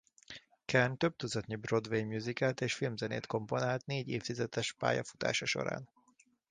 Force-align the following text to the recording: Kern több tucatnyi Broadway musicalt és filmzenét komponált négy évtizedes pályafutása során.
Kern 0.65 0.97
több 0.97 1.15
tucatnyi 1.15 1.55
Broadway 1.55 2.05
musicalt 2.05 2.61
és 2.61 2.73
filmzenét 2.73 3.25
komponált 3.25 3.85
négy 3.85 4.09
évtizedes 4.09 4.73
pályafutása 4.73 5.45
során. 5.45 5.89